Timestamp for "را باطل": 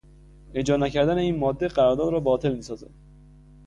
2.13-2.55